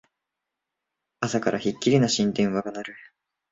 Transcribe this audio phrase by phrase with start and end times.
[1.19, 2.95] 朝からひっきりなしに電話が鳴る